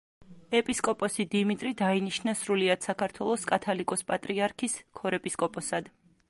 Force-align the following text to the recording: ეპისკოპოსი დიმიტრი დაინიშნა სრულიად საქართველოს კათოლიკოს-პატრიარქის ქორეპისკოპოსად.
ეპისკოპოსი 0.59 1.25
დიმიტრი 1.35 1.73
დაინიშნა 1.81 2.35
სრულიად 2.39 2.87
საქართველოს 2.87 3.45
კათოლიკოს-პატრიარქის 3.53 4.79
ქორეპისკოპოსად. 5.03 5.93